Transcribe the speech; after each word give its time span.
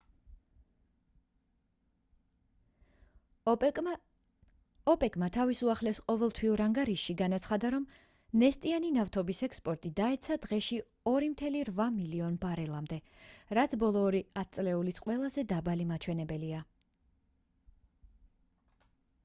ოპეკმა 4.93 5.27
თავის 5.35 5.59
უახლეს 5.67 5.99
ყოველთვიურ 6.07 6.63
ანგარიშში 6.65 7.15
განაცხადა 7.19 7.69
რომ 7.75 7.85
ნესტიანი 8.43 8.89
ნავთობის 8.95 9.41
ექსპორტი 9.49 9.91
დაეცა 10.01 10.37
დღეში 10.47 10.79
2,8 11.11 11.93
მილიონ 11.99 12.39
ბარელამდე 12.47 12.99
რაც 13.59 13.75
ბოლო 13.85 14.03
ორი 14.09 14.23
ათწლეულის 14.45 15.03
ყველაზე 15.07 15.45
დაბალი 15.53 15.87
მჩვენებელია 15.93 16.63